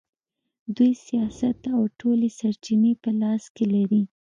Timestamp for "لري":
3.73-4.03